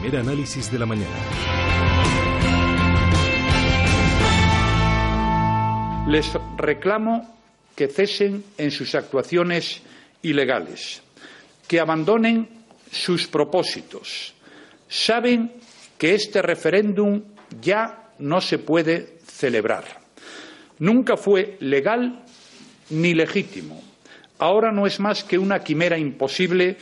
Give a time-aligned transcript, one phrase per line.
[0.00, 1.16] primer análisis de la mañana.
[6.08, 7.36] Les reclamo
[7.74, 9.82] que cesen en sus actuaciones
[10.22, 11.02] ilegales,
[11.66, 12.48] que abandonen
[12.90, 14.34] sus propósitos.
[14.88, 15.52] Saben
[15.98, 17.22] que este referéndum
[17.60, 19.84] ya no se puede celebrar.
[20.78, 22.24] Nunca fue legal
[22.90, 23.82] ni legítimo.
[24.38, 26.76] Ahora no es más que una quimera imposible.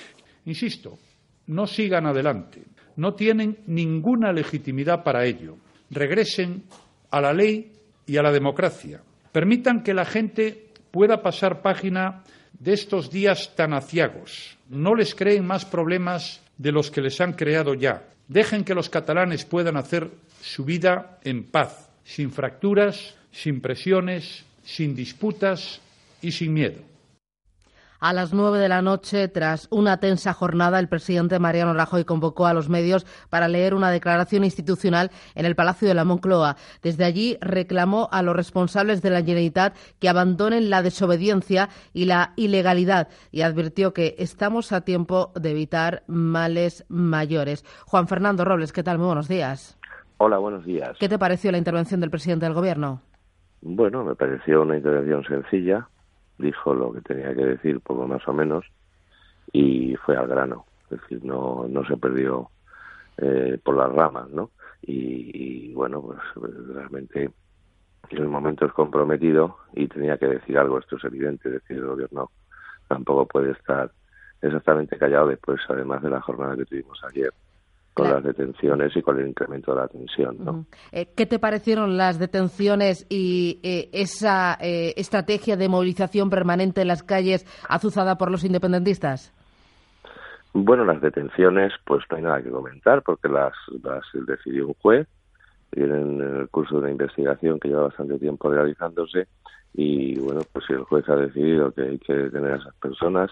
[0.45, 0.98] Insisto,
[1.46, 2.76] no sigan adelante.
[2.96, 5.56] No tienen ninguna legitimidad para ello.
[5.91, 6.64] Regresen
[7.10, 7.73] a la ley
[8.06, 9.02] y a la democracia.
[9.32, 12.24] Permitan que la gente pueda pasar página
[12.59, 14.56] de estos días tan aciagos.
[14.70, 18.04] No les creen más problemas de los que les han creado ya.
[18.28, 24.95] Dejen que los catalanes puedan hacer su vida en paz, sin fracturas, sin presiones, sin
[24.95, 25.80] disputas
[26.23, 26.80] y sin miedo.
[28.06, 32.46] A las nueve de la noche, tras una tensa jornada, el presidente Mariano Rajoy convocó
[32.46, 36.54] a los medios para leer una declaración institucional en el Palacio de la Moncloa.
[36.84, 42.32] Desde allí reclamó a los responsables de la Generalitat que abandonen la desobediencia y la
[42.37, 47.65] ilegalidad y advirtió que estamos a tiempo de evitar males mayores.
[47.87, 48.99] Juan Fernando Robles, ¿qué tal?
[48.99, 49.80] Muy buenos días.
[50.18, 50.96] Hola, buenos días.
[51.01, 53.01] ¿Qué te pareció la intervención del presidente del Gobierno?
[53.62, 55.88] Bueno, me pareció una intervención sencilla,
[56.38, 58.65] dijo lo que tenía que decir, poco más o menos,
[59.52, 60.66] y fue al grano.
[60.90, 62.51] Es decir, no, no se perdió
[63.18, 64.50] eh, por las ramas, ¿no?
[64.82, 66.19] Y, bueno, pues
[66.69, 67.31] realmente
[68.10, 72.31] el momento es comprometido y tenía que decir algo, esto es evidente, decir, el gobierno
[72.87, 73.91] tampoco puede estar
[74.41, 77.32] exactamente callado después, además de la jornada que tuvimos ayer
[77.97, 80.37] con las detenciones y con el incremento de la tensión.
[80.44, 80.66] ¿no?
[80.93, 86.89] Eh, ¿Qué te parecieron las detenciones y eh, esa eh, estrategia de movilización permanente en
[86.89, 89.33] las calles azuzada por los independentistas?
[90.53, 95.09] Bueno, las detenciones, pues no hay nada que comentar porque las, las decidió un juez,
[95.72, 99.27] en el curso de una investigación que lleva bastante tiempo realizándose
[99.73, 103.31] y bueno, pues si el juez ha decidido que hay que detener a esas personas,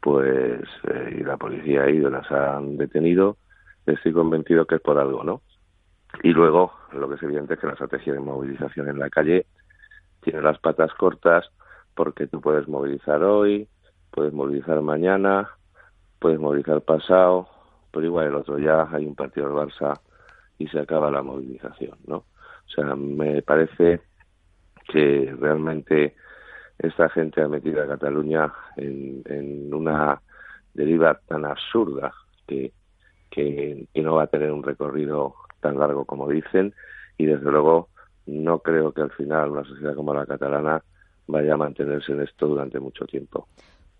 [0.00, 0.62] pues
[1.16, 3.36] y la policía ha ido, las han detenido,
[3.86, 5.42] estoy convencido que es por algo, ¿no?
[6.22, 9.46] Y luego, lo que es evidente es que la estrategia de movilización en la calle
[10.20, 11.50] tiene las patas cortas
[11.94, 13.68] porque tú puedes movilizar hoy,
[14.10, 15.50] puedes movilizar mañana,
[16.18, 17.48] puedes movilizar pasado,
[17.90, 20.00] pero igual el otro ya hay un partido del Barça
[20.58, 22.16] y se acaba la movilización, ¿no?
[22.16, 24.00] O sea, me parece
[24.88, 26.14] que realmente
[26.78, 30.20] esta gente ha metido a Cataluña en, en una
[30.72, 32.12] deriva tan absurda
[32.46, 32.72] que
[33.34, 36.74] que, no va a tener un recorrido tan largo como dicen
[37.18, 37.88] y desde luego
[38.26, 40.82] no creo que al final una sociedad como la catalana
[41.26, 43.48] vaya a mantenerse en esto durante mucho tiempo.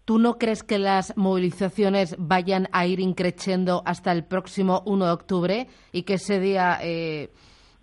[0.05, 5.13] ¿Tú no crees que las movilizaciones vayan a ir increciendo hasta el próximo 1 de
[5.13, 7.31] octubre y que ese día eh,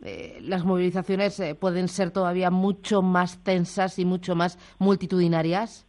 [0.04, 5.88] eh, las movilizaciones eh, pueden ser todavía mucho más tensas y mucho más multitudinarias?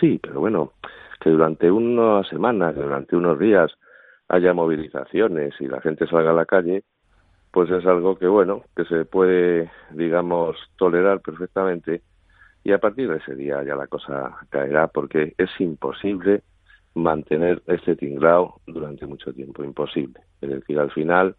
[0.00, 0.72] Sí, pero bueno,
[1.20, 3.72] que durante una semana, que durante unos días
[4.28, 6.84] haya movilizaciones y la gente salga a la calle,
[7.50, 12.02] pues es algo que, bueno, que se puede, digamos, tolerar perfectamente
[12.64, 16.42] y a partir de ese día ya la cosa caerá porque es imposible
[16.94, 20.20] mantener este tinglao durante mucho tiempo, imposible.
[20.40, 21.36] Es decir, al final,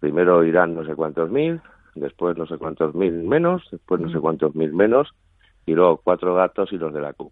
[0.00, 1.60] primero irán no sé cuántos mil,
[1.94, 5.12] después no sé cuántos mil menos, después no sé cuántos mil menos,
[5.66, 7.30] y luego cuatro gatos y los de la Q,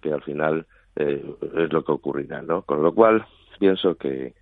[0.00, 1.24] que al final eh,
[1.56, 2.62] es lo que ocurrirá, ¿no?
[2.62, 3.26] Con lo cual,
[3.60, 4.34] pienso que,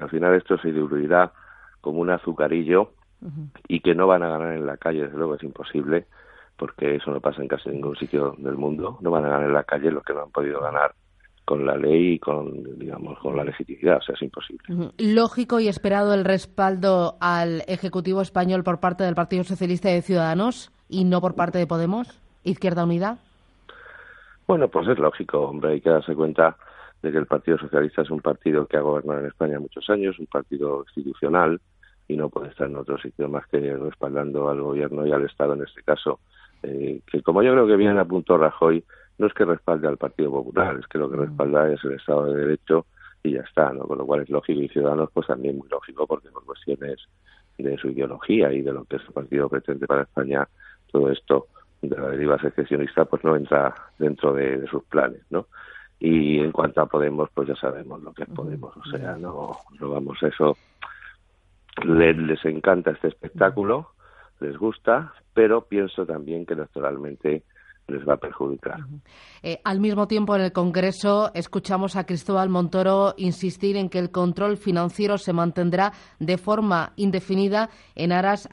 [0.00, 1.32] al final esto se diluirá
[1.82, 2.92] como un azucarillo
[3.68, 6.06] y que no van a ganar en la calle, desde luego es imposible,
[6.56, 9.54] porque eso no pasa en casi ningún sitio del mundo, no van a ganar en
[9.54, 10.94] la calle los que no han podido ganar
[11.44, 14.62] con la ley y con digamos con la legitimidad, o sea, es imposible.
[14.98, 20.02] Lógico y esperado el respaldo al ejecutivo español por parte del Partido Socialista y de
[20.02, 23.18] Ciudadanos y no por parte de Podemos, Izquierda Unida.
[24.46, 26.56] Bueno, pues es lógico, hombre, hay que darse cuenta
[27.04, 30.18] de que el Partido Socialista es un partido que ha gobernado en España muchos años,
[30.18, 31.60] un partido institucional
[32.08, 35.52] y no puede estar en otro sitio más que respaldando al gobierno y al Estado
[35.52, 36.20] en este caso.
[36.62, 38.82] Eh, que como yo creo que bien apuntó Rajoy,
[39.18, 42.26] no es que respalde al Partido Popular, es que lo que respalda es el Estado
[42.26, 42.86] de Derecho
[43.22, 43.84] y ya está, ¿no?
[43.84, 46.96] Con lo cual es lógico y Ciudadanos pues también muy lógico porque por cuestiones
[47.58, 50.48] de su ideología y de lo que el partido pretende para España,
[50.90, 51.48] todo esto
[51.82, 55.46] de la deriva secesionista pues no entra dentro de, de sus planes, ¿no?
[55.98, 59.52] Y en cuanto a Podemos pues ya sabemos lo que es Podemos o sea no
[59.80, 60.56] no vamos a eso.
[61.84, 63.90] Les, les encanta este espectáculo
[64.40, 67.42] les gusta pero pienso también que electoralmente
[67.88, 68.78] les va a perjudicar.
[69.42, 74.10] Eh, al mismo tiempo, en el Congreso escuchamos a Cristóbal Montoro insistir en que el
[74.10, 78.48] control financiero se mantendrá de forma indefinida en aras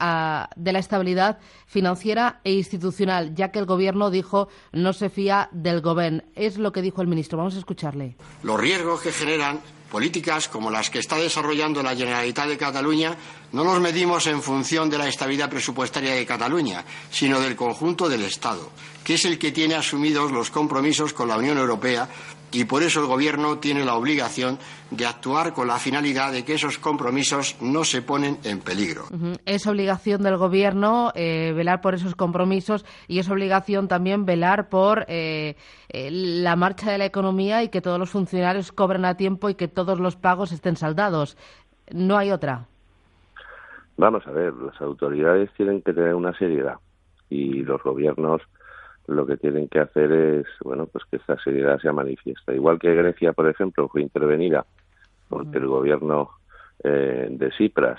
[0.56, 5.80] de la estabilidad financiera e institucional, ya que el Gobierno dijo no se fía del
[5.80, 6.22] Gobierno.
[6.34, 7.38] Es lo que dijo el ministro.
[7.38, 8.16] Vamos a escucharle.
[8.42, 13.14] Los riesgos que generan políticas como las que está desarrollando la Generalitat de Cataluña
[13.52, 18.22] no los medimos en función de la estabilidad presupuestaria de Cataluña, sino del conjunto del
[18.22, 18.70] Estado,
[19.04, 22.08] que es el que tiene asumidos los compromisos con la Unión Europea
[22.52, 24.58] y por eso el Gobierno tiene la obligación
[24.90, 29.06] de actuar con la finalidad de que esos compromisos no se ponen en peligro.
[29.46, 35.06] Es obligación del Gobierno eh, velar por esos compromisos y es obligación también velar por
[35.08, 35.56] eh,
[35.88, 39.54] eh, la marcha de la economía y que todos los funcionarios cobren a tiempo y
[39.54, 41.38] que todos los pagos estén saldados.
[41.90, 42.68] No hay otra.
[43.96, 46.76] Vamos a ver, las autoridades tienen que tener una seriedad
[47.28, 48.42] y los gobiernos
[49.06, 52.54] lo que tienen que hacer es, bueno, pues que esta seriedad sea manifiesta.
[52.54, 54.64] Igual que Grecia, por ejemplo, fue intervenida
[55.28, 56.30] porque el gobierno
[56.84, 57.98] eh, de Cipras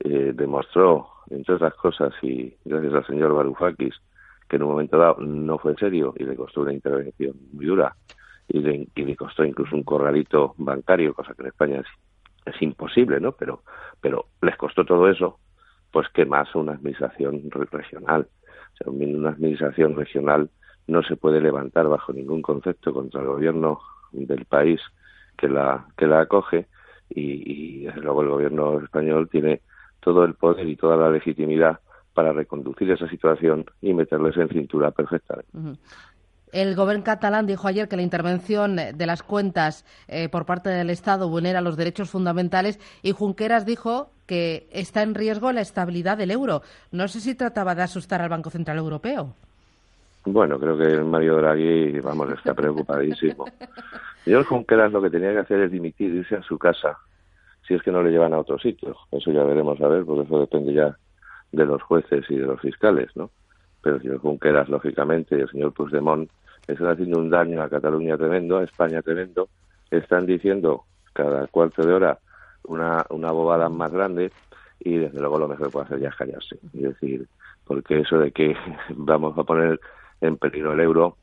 [0.00, 3.94] eh, demostró, entre otras cosas, y gracias al señor Varoufakis,
[4.48, 7.94] que en un momento dado no fue serio y le costó una intervención muy dura
[8.48, 11.82] y le, costó incluso un corralito bancario, cosa que en España
[12.48, 13.32] es, imposible, ¿no?
[13.32, 13.62] Pero,
[14.00, 15.38] pero les costó todo eso,
[15.92, 18.28] pues que más una administración regional
[18.86, 20.50] una administración regional
[20.86, 23.80] no se puede levantar bajo ningún concepto contra el gobierno
[24.12, 24.80] del país
[25.36, 26.66] que la que la acoge
[27.10, 29.62] y, desde luego el gobierno español tiene
[30.00, 31.80] todo el poder y toda la legitimidad
[32.14, 35.50] para reconducir esa situación y meterles en cintura perfectamente.
[36.52, 40.90] El gobierno catalán dijo ayer que la intervención de las cuentas eh, por parte del
[40.90, 46.30] Estado vulnera los derechos fundamentales y Junqueras dijo que está en riesgo la estabilidad del
[46.30, 46.62] euro.
[46.92, 49.34] No sé si trataba de asustar al Banco Central Europeo.
[50.24, 53.46] Bueno, creo que Mario Draghi, vamos, está preocupadísimo.
[54.24, 56.98] Señor Junqueras lo que tenía que hacer es dimitir, irse a su casa,
[57.66, 58.96] si es que no le llevan a otro sitio.
[59.10, 60.98] Eso ya veremos a ver, porque eso depende ya
[61.52, 63.30] de los jueces y de los fiscales, ¿no?
[63.82, 66.30] Pero el señor Junqueras, lógicamente, y el señor Puigdemont
[66.66, 69.48] están haciendo un daño a Cataluña tremendo, a España tremendo,
[69.90, 72.18] están diciendo cada cuarto de hora
[72.64, 74.30] una, una bobada más grande
[74.80, 76.58] y desde luego lo mejor que puede hacer ya es callarse.
[76.74, 77.26] Es decir,
[77.64, 78.56] porque eso de que
[78.90, 79.80] vamos a poner
[80.20, 81.16] en peligro el euro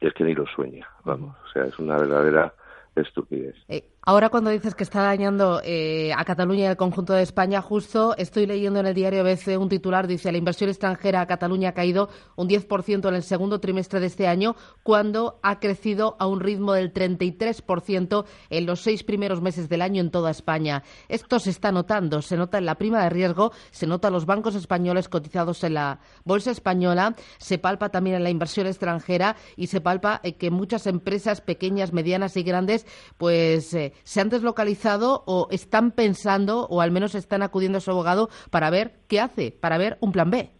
[0.00, 2.52] es que ni lo sueña, vamos, o sea, es una verdadera
[2.96, 3.54] estupidez.
[3.68, 7.60] Eh, ahora cuando dices que está dañando eh, a Cataluña y al conjunto de España,
[7.60, 11.70] justo estoy leyendo en el diario ABC un titular, dice, la inversión extranjera a Cataluña
[11.70, 16.26] ha caído un 10% en el segundo trimestre de este año, cuando ha crecido a
[16.26, 20.82] un ritmo del 33% en los seis primeros meses del año en toda España.
[21.08, 24.26] Esto se está notando, se nota en la prima de riesgo, se nota en los
[24.26, 29.68] bancos españoles cotizados en la bolsa española, se palpa también en la inversión extranjera y
[29.68, 32.86] se palpa que muchas empresas pequeñas, medianas y grandes
[33.16, 37.90] pues eh, se han deslocalizado o están pensando o al menos están acudiendo a su
[37.90, 40.50] abogado para ver qué hace, para ver un plan B.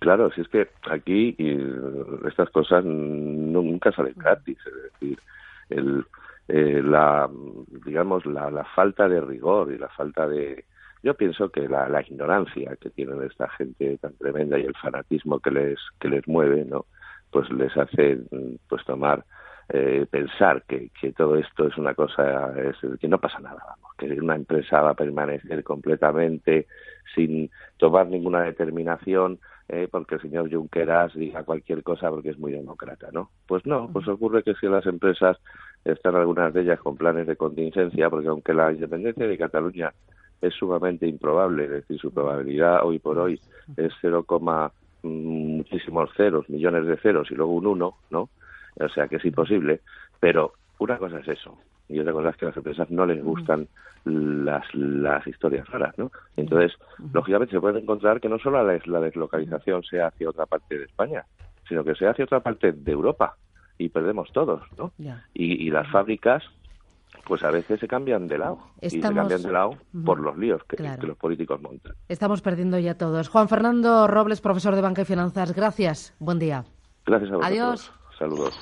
[0.00, 1.36] Claro, si es que aquí
[2.26, 5.18] estas cosas nunca salen gratis, es decir,
[5.68, 6.04] el,
[6.48, 7.28] eh, la
[7.84, 10.64] digamos la, la, falta de rigor y la falta de
[11.02, 15.38] yo pienso que la, la ignorancia que tienen esta gente tan tremenda y el fanatismo
[15.38, 16.86] que les que les mueve no
[17.30, 18.18] pues les hace
[18.68, 19.24] pues tomar
[19.72, 23.94] eh, pensar que, que, todo esto es una cosa, es, que no pasa nada, vamos,
[23.96, 26.66] que una empresa va a permanecer completamente
[27.14, 29.38] sin tomar ninguna determinación
[29.72, 33.30] eh, porque el señor Junqueras diga cualquier cosa porque es muy demócrata, ¿no?
[33.46, 35.38] Pues no, pues ocurre que si las empresas
[35.84, 39.92] están algunas de ellas con planes de contingencia, porque aunque la independencia de Cataluña
[40.42, 43.40] es sumamente improbable, es decir, su probabilidad hoy por hoy
[43.76, 44.26] es 0,
[45.02, 48.28] mm, muchísimos ceros, millones de ceros y luego un uno, ¿no?
[48.80, 49.80] O sea que es imposible,
[50.18, 51.58] pero una cosa es eso,
[51.88, 53.68] y otra cosa es que a las empresas no les gustan
[54.04, 56.10] las, las historias raras, ¿no?
[56.36, 56.72] Entonces,
[57.12, 60.84] lógicamente se puede encontrar que no solo la, la deslocalización sea hacia otra parte de
[60.84, 61.24] España,
[61.68, 63.36] sino que sea hacia otra parte de Europa
[63.76, 64.92] y perdemos todos, ¿no?
[65.34, 66.44] Y, y, las fábricas,
[67.26, 70.62] pues a veces se cambian de lado y se cambian de lado por los líos
[70.64, 71.94] que, que, los políticos montan.
[72.08, 73.28] Estamos perdiendo ya todos.
[73.28, 76.14] Juan Fernando Robles, profesor de Banca y Finanzas, gracias.
[76.18, 76.64] Buen día.
[77.06, 77.46] Gracias a vosotros.
[77.46, 77.99] Adiós.
[78.20, 78.54] Saludos.